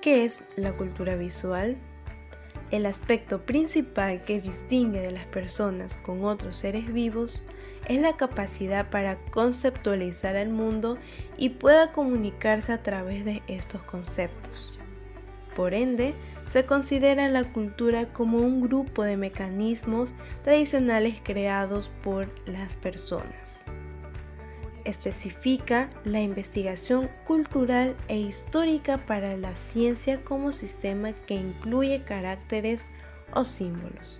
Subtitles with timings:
[0.00, 1.76] ¿Qué es la cultura visual?
[2.70, 7.42] El aspecto principal que distingue de las personas con otros seres vivos
[7.88, 10.98] es la capacidad para conceptualizar el mundo
[11.36, 14.78] y pueda comunicarse a través de estos conceptos.
[15.56, 16.14] Por ende,
[16.46, 20.12] se considera la cultura como un grupo de mecanismos
[20.44, 23.64] tradicionales creados por las personas.
[24.88, 32.88] Especifica la investigación cultural e histórica para la ciencia como sistema que incluye caracteres
[33.34, 34.18] o símbolos.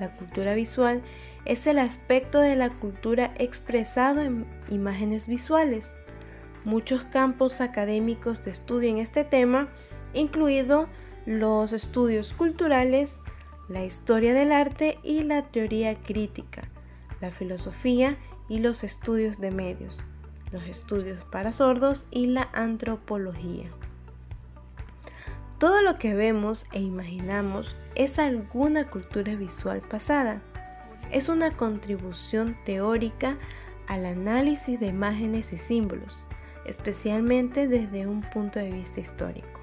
[0.00, 1.02] La cultura visual
[1.44, 5.92] es el aspecto de la cultura expresado en imágenes visuales.
[6.64, 9.68] Muchos campos académicos de estudio en este tema
[10.14, 10.88] incluido
[11.26, 13.18] los estudios culturales,
[13.68, 16.70] la historia del arte y la teoría crítica,
[17.20, 18.16] la filosofía
[18.48, 20.02] y los estudios de medios,
[20.52, 23.70] los estudios para sordos y la antropología.
[25.58, 30.40] Todo lo que vemos e imaginamos es alguna cultura visual pasada.
[31.10, 33.34] Es una contribución teórica
[33.86, 36.24] al análisis de imágenes y símbolos,
[36.64, 39.60] especialmente desde un punto de vista histórico.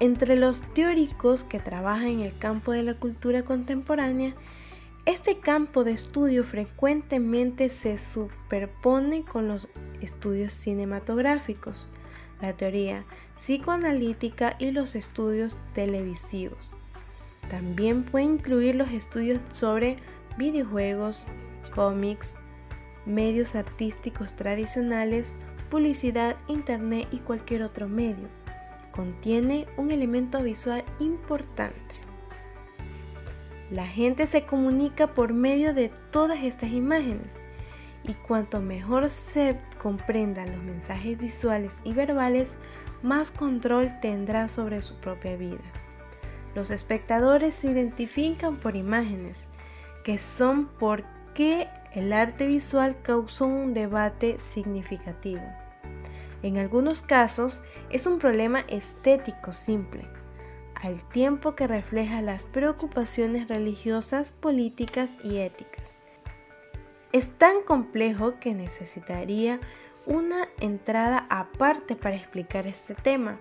[0.00, 4.34] Entre los teóricos que trabajan en el campo de la cultura contemporánea,
[5.04, 9.68] este campo de estudio frecuentemente se superpone con los
[10.00, 11.88] estudios cinematográficos,
[12.40, 13.04] la teoría
[13.36, 16.72] psicoanalítica y los estudios televisivos.
[17.50, 19.96] También puede incluir los estudios sobre
[20.38, 21.26] videojuegos,
[21.74, 22.36] cómics,
[23.04, 25.32] medios artísticos tradicionales,
[25.68, 28.28] publicidad, internet y cualquier otro medio
[28.92, 32.01] contiene un elemento visual importante.
[33.72, 37.36] La gente se comunica por medio de todas estas imágenes
[38.04, 42.52] y cuanto mejor se comprendan los mensajes visuales y verbales,
[43.02, 45.62] más control tendrá sobre su propia vida.
[46.54, 49.48] Los espectadores se identifican por imágenes,
[50.04, 55.44] que son por qué el arte visual causó un debate significativo.
[56.42, 60.06] En algunos casos es un problema estético simple,
[60.82, 65.98] al tiempo que refleja las preocupaciones religiosas, políticas y éticas.
[67.12, 69.60] Es tan complejo que necesitaría
[70.06, 73.38] una entrada aparte para explicar este tema,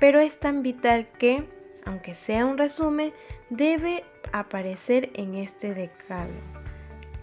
[0.00, 1.48] pero es tan vital que,
[1.84, 3.12] aunque sea un resumen,
[3.48, 6.40] debe aparecer en este decálogo.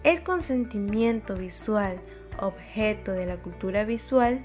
[0.04, 2.00] El consentimiento visual,
[2.40, 4.42] objeto de la cultura visual,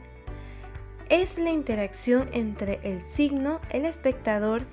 [1.08, 4.64] es la interacción entre el signo, el espectador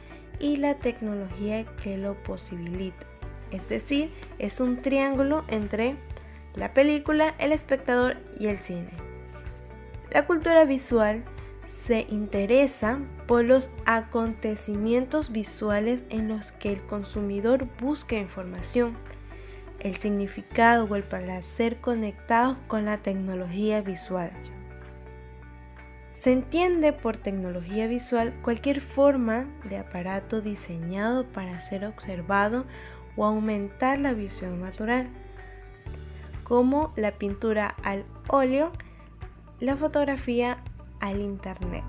[0.42, 3.06] y la tecnología que lo posibilita.
[3.50, 5.97] Es decir, es un triángulo entre
[6.54, 8.91] la película, el espectador y el cine.
[10.10, 11.25] La cultura visual
[11.84, 18.97] se interesa por los acontecimientos visuales en los que el consumidor busca información,
[19.80, 24.30] el significado o el placer conectados con la tecnología visual.
[26.22, 32.65] Se entiende por tecnología visual cualquier forma de aparato diseñado para ser observado
[33.16, 35.09] o aumentar la visión natural,
[36.44, 38.71] como la pintura al óleo,
[39.59, 40.62] la fotografía
[41.00, 41.83] al internet.